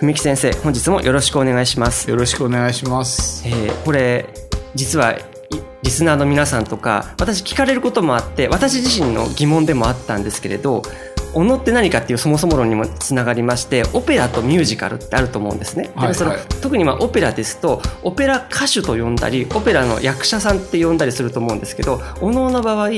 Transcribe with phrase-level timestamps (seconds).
[0.00, 2.08] 文幸先生本日もよろしくお願いします。
[2.08, 3.42] よろしくお願いします。
[3.48, 4.26] えー、これ
[4.76, 5.18] 実は
[5.82, 10.82] リスナーの皆さんとか私聞かれることもあって私自身の疑問でもあったんですけれど
[11.34, 15.90] おのって何かっていうそもそも論にもつながりましてオペラとミュージカルってあると思うんですね。
[15.94, 22.90] はいはい、その特にまあオペラですとオペラ歌手と呼んだりオペラの役者さんって呼んだりすると思うんですけどおのの場合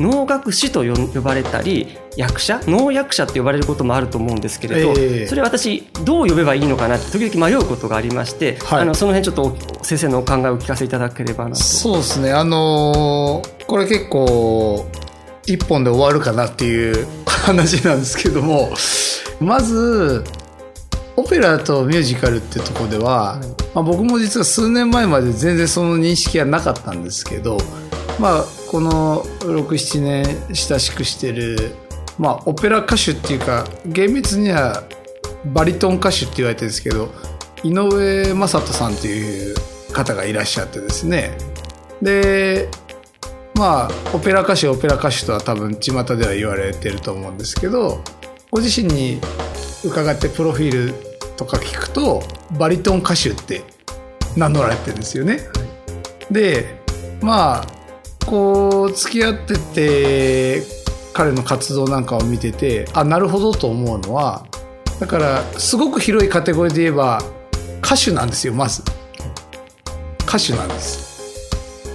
[0.00, 2.60] 能楽師と呼ばれたり役者？
[2.66, 11.56] 能役者って呼ばれることもあると思うんですけれど、えー、それ私どう呼べばいいのかなって時々迷うことがありまして、はい、あのその辺ちょっと先生のお考えをお聞かせいただければなと。
[11.56, 12.32] そうですね。
[12.32, 14.84] あのー、これ結構
[15.46, 17.06] 一本で終わるかなっていう
[17.44, 18.72] 話なんですけども
[19.40, 20.24] まず
[21.16, 23.40] オペラとミュージカルってとこでは、
[23.74, 27.58] まあ、僕も実は数年前まで全然その認識はなかったんですけど
[28.18, 31.74] まあこの67年親しくしてる
[32.18, 34.84] まあオペラ歌手っていうか厳密には
[35.46, 37.10] バリトン歌手って言われてるんですけど
[37.62, 39.54] 井上正人さんっていう
[39.92, 41.36] 方がいらっしゃってですね。
[42.02, 42.68] で
[43.54, 48.02] まあオペラ歌手オペラ歌手とは多分巷では言われてると思うんですけど
[48.50, 49.20] ご自身に
[49.84, 50.94] 伺ってプロフィール
[51.36, 52.22] とか聞くと
[52.58, 53.62] バリトン歌手って
[54.36, 55.40] 名乗られてるんですよね。
[56.30, 56.82] で
[57.20, 57.66] まあ
[58.26, 60.62] こう付き合ってて
[61.12, 64.46] 彼の活動なんかを見ててあなるほどと思うのは
[64.98, 67.22] だからすごく広いカテゴリーで言えば
[67.84, 68.82] 歌手なんですよまず。
[70.26, 71.03] 歌手なんです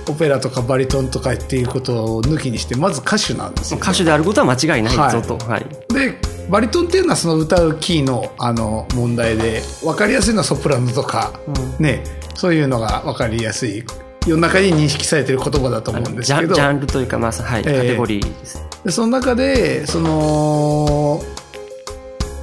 [0.10, 6.18] オペラとかバリトンとかっていうことを抜きにしてまず歌手なんですよ、ね、歌手であることは間違いないぞと、はい、で
[6.50, 11.40] バリトンっていうのはその歌うキーのあの問題で分かりやすいのはソプラノとか、
[11.78, 12.04] うん、ね
[12.36, 13.84] そういうのが分かりやすい
[14.26, 16.54] 世の中に認識されてる言葉だと思うんですけど。
[16.54, 18.64] ジャンルというかまあはい、カテゴリーです。
[18.84, 21.22] でその中でその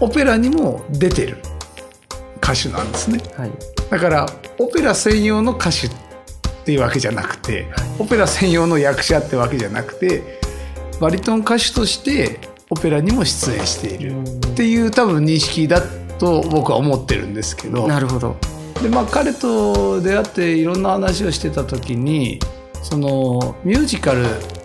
[0.01, 1.39] オペラにも出てる
[2.43, 3.51] 歌手なんですね、はい、
[3.91, 4.27] だから
[4.59, 5.97] オペラ専用の歌手って
[6.73, 10.41] いうわけじゃなくて、はい、オペラ専用の役者ってわけじゃなくて
[11.01, 12.41] バリトン歌手として
[12.71, 14.23] オペラにも出演している。
[14.23, 15.83] っていう多分認識だ
[16.19, 17.87] と僕は思ってるんですけど。
[17.87, 18.37] なるほど。
[18.83, 22.41] でまあ彼と出会っていろんな話をしてた時に
[22.83, 24.25] そのミュージカル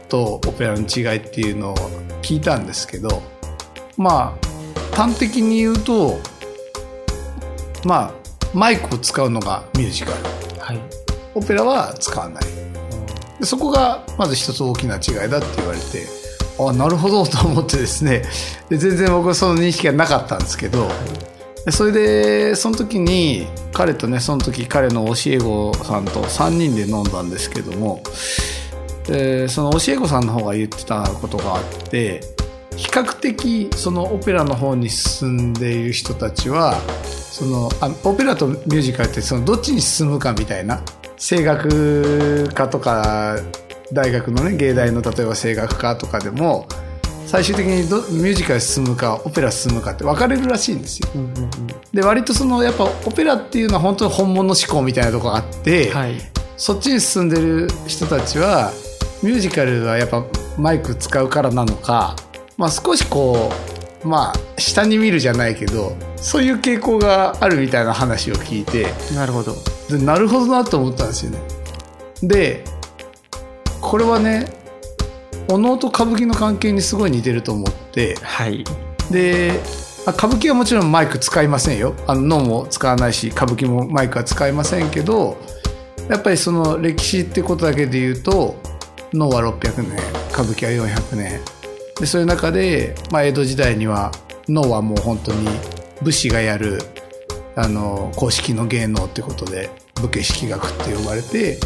[0.10, 1.76] とオペラの違いっていうのを
[2.22, 3.22] 聞いたんですけど
[3.98, 4.38] ま
[4.92, 6.20] あ端的に言うと
[7.86, 8.14] まあ
[8.54, 10.32] マイクを使うのがミュージカル、はい、
[11.36, 12.44] オペラは使わない。
[13.40, 16.06] でそこがまず一つ大きな違いだって言われて
[16.60, 18.24] あなるほどと思ってですね。
[18.70, 20.90] で全然僕はその認識がなかったんですけど、
[21.72, 28.04] それでその時に彼とねその時彼の教え子さんと3人で飲んだんですけども
[29.08, 32.22] でその教え子さんの方が言ってたことがあって
[32.76, 40.82] 比較的そのオペラの方に進んでいる人たちはそのあオペラとミュージカルってそのどっちに進むかみたいな
[41.22, 43.38] 声楽科とか
[43.94, 46.68] 大学のね芸大の例えば声楽科とかでも
[47.28, 51.10] 最終的にどミュージカル進むかオペラ進むかって分かれるらしいんですよ。
[51.14, 51.50] うんうんうん、
[51.94, 56.16] で割とそのやっぱオペラっていうのは本当に本物志向みたいなとこがあって、はい、
[56.58, 58.72] そっちに進んでる人たちは
[59.22, 60.26] ミュージカルはやっぱ
[60.58, 62.16] マイク使うからなのか、
[62.58, 63.52] まあ、少しこ
[64.04, 69.54] うまあ下に見るじゃないけどそういう傾向があるみたいな話を聞いてなるほど
[69.92, 71.40] でなるほどなと思ったんですよね。
[72.24, 72.64] で
[73.82, 74.46] これはね
[75.50, 78.64] お能と歌舞伎の関係にすごい似てると思って、はい、
[79.10, 79.60] で
[80.08, 81.94] 歌舞伎はもちろんマイク使いませんよ。
[82.08, 85.38] あの脳も使わないし歌舞伎もマイクは使いませんけど
[86.10, 88.56] やっぱりその歴史ってことだけで言うと
[89.14, 89.98] 脳は600年
[90.32, 91.42] 歌舞伎は400年。
[92.00, 94.12] でそういう中で、まあ、江戸時代には
[94.48, 95.48] 脳はもう本当に
[96.02, 96.80] 武士がやる
[97.56, 99.70] あの公式の芸能ってことで
[100.02, 101.60] 武家式学って呼ばれて、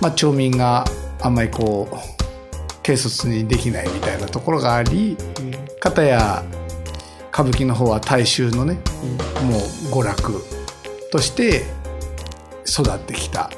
[0.00, 0.84] まあ、町民が
[1.20, 1.96] あんまりこう
[2.82, 5.16] 軽率にできないみたいなところがあり
[5.80, 6.44] 片や
[7.32, 8.74] 歌舞伎の方は大衆のね
[9.44, 9.60] もう
[9.92, 10.44] 娯楽
[11.10, 11.62] として
[12.66, 13.50] 育ってきた。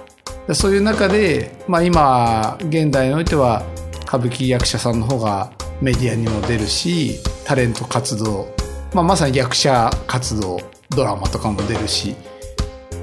[0.53, 3.63] そういう中で、まあ、今現代においては
[4.03, 8.49] 歌舞伎役者さんの方がメディアにも出るしタレント活動、
[8.93, 10.61] まあ、まさに役者活動
[10.91, 12.15] ドラマとかも出るし。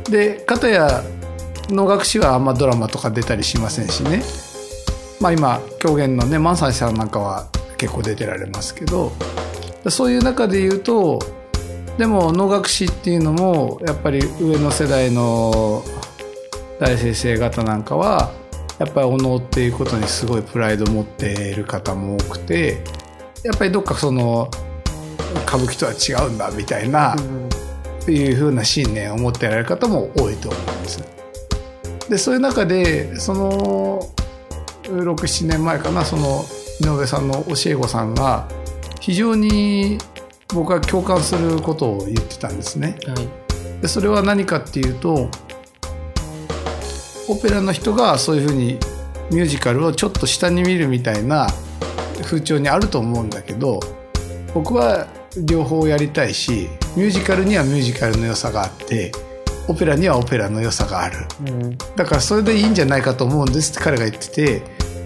[0.09, 1.03] で片や
[1.69, 4.23] 能楽師はあんまドラマとか出たりしませんしね。
[5.19, 7.47] まあ今狂言のね萬斎さんなんかは
[7.77, 9.11] 結構出てられますけど。
[9.89, 11.19] そういう中で言うと
[11.97, 15.83] でも能楽師っていうのもやっぱり上の世代の
[16.79, 18.31] 大先生方なんかは
[18.77, 22.83] やっぱりお能っていうことにすごいプライド持っている方も多くて
[23.43, 24.49] やっぱりどっかその
[25.47, 27.15] 歌舞伎とは違うんだみたいな、
[28.09, 31.03] いうふうな信念を持ってられる方も多いと思うんです。
[32.09, 34.09] でそういう中でその
[34.83, 36.43] 67年前かなその
[36.81, 38.47] 井上さんの教え子さんが
[38.99, 39.97] 非常に
[40.53, 42.97] 僕は共感することを言ってたんですね。
[43.05, 45.29] はい、でそれは何かっていうと
[47.27, 48.77] オペラの人がそういうふうに
[49.31, 51.47] ミュージカルをちょっと下に見るみたいな
[52.23, 53.79] 風潮にあると思うんだけど
[54.53, 55.07] 僕は
[55.37, 59.11] 両方やりたいしミュージカルにはミュージカルの良さがあって
[59.67, 61.17] オペラにはオペラの良さがある、
[61.47, 64.61] うん、だからそれでいいんじゃないかと思うんですって彼が言ってて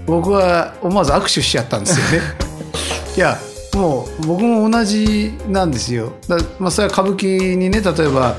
[0.06, 2.28] 僕は思わず握手しちゃったんですよね。
[3.18, 3.40] いや
[3.74, 6.14] もう僕も同じなんですよ。
[6.28, 8.36] だ、まあ、それは歌舞伎にね例えば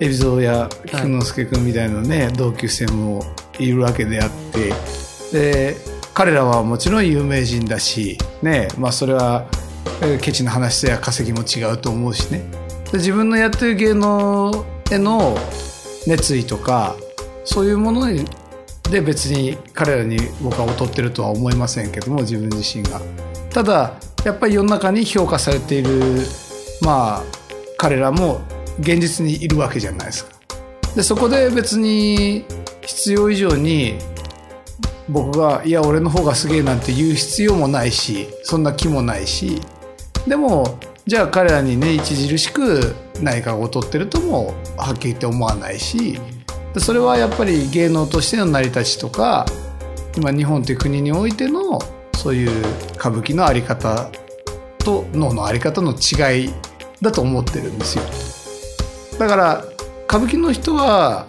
[0.00, 3.22] 海老蔵や菊之助君みたいなね、はい、同級生も
[3.58, 4.72] いるわけであって。
[5.32, 5.76] で
[6.12, 9.46] 彼らはもちろん有名人だしねまあそれは
[10.20, 12.42] ケチな話や稼ぎも違うと思うしね
[12.92, 15.36] 自分のやってる芸能への
[16.06, 16.96] 熱意とか
[17.44, 18.06] そういうもの
[18.90, 23.00] で別に彼らに僕は劣ってるとは思いませんけども自分自身が。
[23.50, 23.94] ただ
[24.24, 25.90] やっぱり世の中に評価されている
[26.82, 27.22] まあ
[27.76, 28.40] 彼らも
[28.80, 30.32] 現実にいるわけじゃないですか。
[30.94, 32.44] でそこで別に
[32.82, 33.96] 必要以上に
[35.10, 39.60] 僕が「いや俺の方がすげえ」なんて言う必要もないしそんな気もないし
[40.26, 46.18] でもじゃあ彼らにね著しく何かが劣ってるともはっきり言って思わないし
[46.78, 49.44] それはやっぱり芸能としての成り立ちとか
[50.16, 51.80] 今日本という国においての
[52.14, 52.50] そういう
[52.94, 54.10] 歌舞伎の在り方
[54.78, 56.54] と脳の在り方の違い
[57.00, 58.04] だと思ってるんですよ。
[59.18, 59.64] だから
[60.06, 61.26] 歌舞伎の人は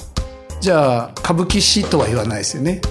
[0.62, 2.82] じゃあ歌舞伎師とは言わないですよね。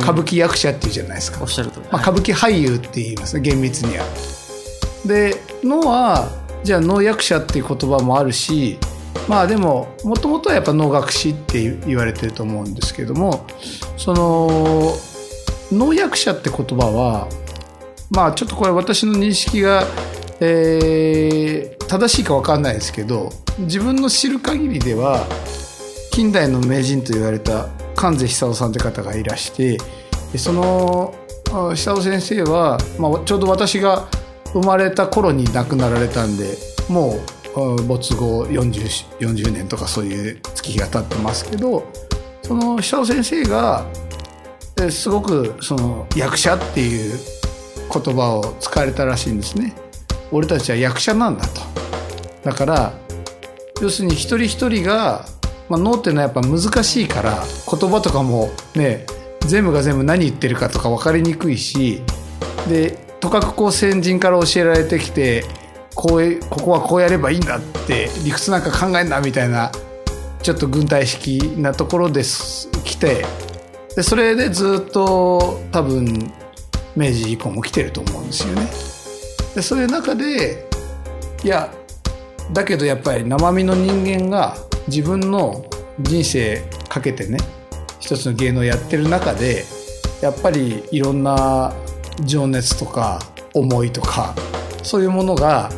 [0.00, 1.42] 歌舞伎役者っていうじゃないですか。
[1.42, 4.04] おっしゃるとまあ、歌舞伎俳優って言いますね厳密には。
[5.04, 6.28] で能は
[6.64, 8.78] じゃあ能役者っていう言葉もあるし
[9.28, 13.46] まあでももともとはやっぱ能楽師って言われてると思うんですけども
[13.96, 14.94] その
[15.70, 17.28] 能役者って言葉は
[18.10, 19.84] まあちょっとこれ私の認識が、
[20.40, 25.26] えー、正しいか分かんないですけど自分の知る限りでは
[26.18, 29.78] 近代の名人と言われた関瀬久夫さんって方がいらして
[30.36, 31.14] その
[31.76, 34.08] 久夫先生は、まあ、ちょうど私が
[34.52, 37.14] 生まれた頃に亡くなられたんでも
[37.54, 41.86] う没後 40, 40年とかそういう月日が経ってますけど
[42.42, 43.86] その久尾先生が
[44.90, 47.16] すごくその役者っていう
[47.92, 49.72] 言葉を使われたらしいんですね。
[50.32, 51.60] 俺たちは役者なんだと。
[52.42, 52.92] だから
[53.80, 55.24] 要するに一人一人が、
[55.68, 59.06] まあ、脳っていうのはやっぱ難しいから言葉とかもね
[59.46, 62.02] 全部が全部何言ってるかとか分かりにくいし
[62.68, 65.44] でとかくこう先人から教えられてきて
[65.94, 69.72] こうここはこうやればいいんだって理屈なんか考えんなみたいな
[70.42, 73.24] ちょっと軍隊式なところです来て
[73.96, 76.32] でそれでずっと多分
[76.96, 78.66] 明治以降も来てると思うんですよね。
[79.54, 80.68] でそういう中で
[81.44, 81.72] いや
[82.52, 84.56] だけどやっぱり生身の人間が
[84.88, 85.64] 自分の
[86.00, 87.38] 人生かけてね
[88.00, 89.64] 一つの芸能をやってる中で
[90.20, 91.72] やっぱりいろんな
[92.24, 93.20] 情熱とか
[93.54, 94.34] 思いとか
[94.82, 95.70] そういうものが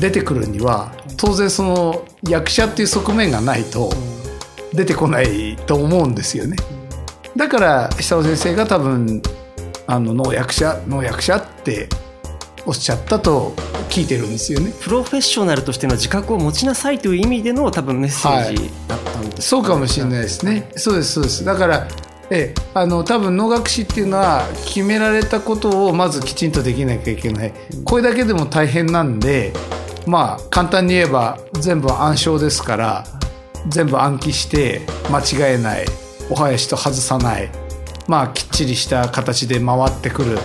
[0.00, 3.90] 出てくるには当然その役者っていう側面がないと
[4.72, 6.56] 出てこないと思うんですよね。
[7.36, 9.22] だから久尾先生が多分
[9.86, 11.88] あの能役者能役者って
[12.66, 13.54] おっしゃったと
[13.88, 14.72] 聞いてるんですよね。
[14.80, 20.70] プロフェッショナルとしての自覚を持ちなさいという意味での多分メッセージだったんです、はい、そうかもしれないですね。
[20.76, 21.44] そうですそうです。
[21.44, 21.88] だから
[22.30, 27.52] えあの多分能楽師っていうのは決められたことをまずきちんとできなきゃいけない。
[27.84, 29.52] これだけでも大変なんで
[30.06, 33.04] まあ簡単に言えば全部暗唱ですから
[33.68, 35.86] 全部暗記して間違えない。
[36.30, 37.50] お囃子と外さない。
[38.06, 40.38] まあきっちりした形で回ってくる。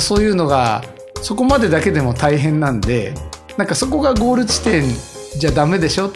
[0.00, 0.84] そういうのが
[1.22, 3.14] そこまでだけでも大変なんで
[3.56, 4.84] なんかそこがゴール地点
[5.38, 6.12] じゃダメでしょっ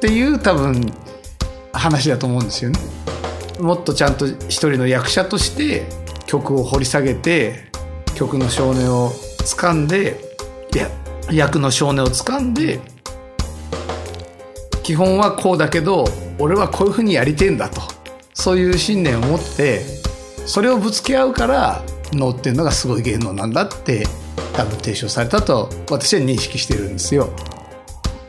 [0.00, 0.92] ていう多分
[1.72, 2.78] 話だと思うんですよね。
[3.60, 5.86] もっとちゃんと一人の役者として
[6.26, 7.64] 曲を掘り下げて
[8.14, 10.18] 曲の少年を掴んで
[10.74, 10.88] いや
[11.30, 12.80] 役の少年を掴んで
[14.82, 16.04] 基本はこうだけど
[16.38, 17.82] 俺はこういうふうにやりてんだと
[18.34, 19.82] そういう信念を持って
[20.46, 24.06] それをぶつけ合うから能っていうのがすごい芸能なんだって
[24.54, 27.30] 多分提唱されたと私は認識してるんですよ。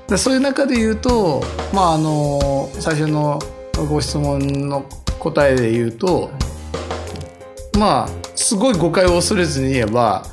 [0.08, 1.42] でそういう中で言うと、
[1.74, 3.40] まあ、あの最初の
[3.90, 4.86] ご質問の
[5.20, 6.30] 答えで言うと
[7.78, 10.24] まあすごい誤解を恐れずに言えば、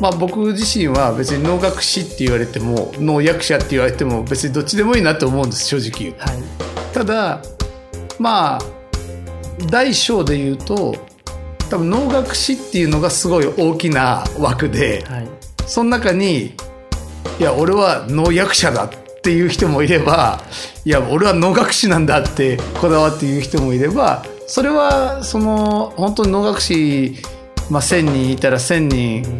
[0.00, 6.42] まあ、僕自身は別に能楽師って言われても能役者って言われても別にどっちでもいいなと思うんです正直言う、はい、
[6.92, 7.42] ただ
[8.18, 8.60] まあ
[9.70, 10.94] 大小で言うと
[11.70, 15.23] 多分能楽師っていうのがすごい大きな枠で、はい、
[15.66, 16.54] その中に
[17.38, 18.90] いや俺は能役者だっ
[19.22, 20.40] ていう人もいれば
[20.84, 27.16] いや俺は能楽師なんだってこだわって言う人もいればそれはその本当に能楽師、
[27.70, 29.38] まあ、1,000人いたら1,000人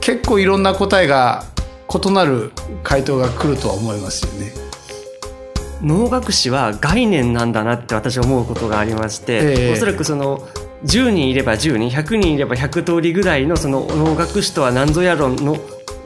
[0.00, 1.44] 結構いろんな答えが
[1.88, 2.52] 異なる
[2.82, 4.52] 回答が来るとは思いますよね。
[5.80, 10.46] 能楽師は概念なんだなって私は思うことがありまして、えー、おそらくその
[10.84, 15.56] 10人いれば10人100人いれば100通りぐらいのその能楽師とは何ぞやろの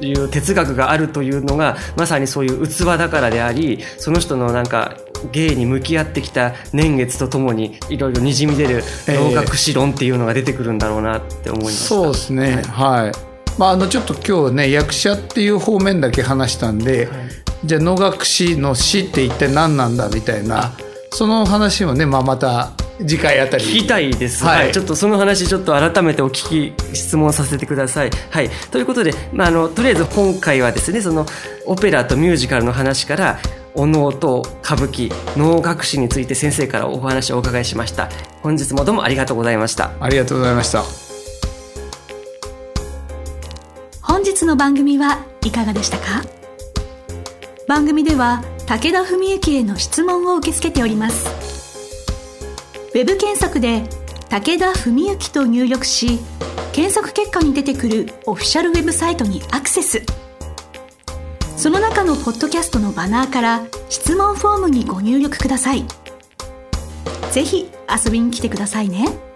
[0.00, 4.96] いう哲学があるというのがまさにそういう器だからでありその人のなんか
[5.32, 12.62] 芸に向き合ってきた年月とともにいろいろにじみ出る能楽師論っていうのが出てくるんだろうなって思います、えー、そうですね。
[12.62, 13.12] はい、はい、
[13.58, 17.16] まあ、あのちょっと今日ね役者っていう方面だけ話したんで、はい、
[17.64, 20.72] じゃあ能楽師の師って一体何なんだみたいな
[21.10, 23.64] その話もね、まあ、また次回あたり。
[23.64, 28.10] 聞きたいです、はい、はい、ちょっとその話ちょっと改めてお聞き質問させてください。
[28.30, 28.50] はい。
[28.70, 31.26] ということで、まあ、あのとりあえず今回はですねその
[31.66, 33.38] オペラとミュージカルの話から
[33.74, 38.08] お能と歌舞伎能楽師について先生からお話をお伺いしました。
[38.42, 39.92] 本日もどうもありがとうございました。
[40.00, 40.82] ありがとうございました。
[44.02, 46.24] 本日の番組はいかがでしたか？
[47.68, 51.57] 番組では武田文幸への質問を受け付けております
[52.94, 53.82] ウェブ検索で
[54.30, 56.18] 武田文幸と入力し
[56.72, 60.02] 検索結果に出てくるオフィシャルウェブサイトにアクセス
[61.56, 65.84] その中のポッドキャストのバナーから質問フォームにご入力ください
[67.32, 67.70] ぜひ
[68.04, 69.27] 遊びに来てくださいね。